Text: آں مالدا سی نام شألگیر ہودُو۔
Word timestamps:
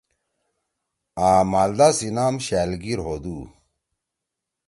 آں 1.27 1.41
مالدا 1.51 1.87
سی 1.97 2.07
نام 2.15 2.35
شألگیر 2.45 2.99
ہودُو۔ 3.05 3.37